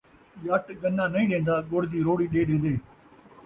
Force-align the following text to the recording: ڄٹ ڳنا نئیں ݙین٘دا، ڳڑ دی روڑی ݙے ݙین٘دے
ڄٹ 0.43 0.65
ڳنا 0.81 1.05
نئیں 1.13 1.27
ݙین٘دا، 1.29 1.55
ڳڑ 1.69 1.81
دی 1.91 1.99
روڑی 2.07 2.25
ݙے 2.33 2.41
ݙین٘دے 2.47 2.73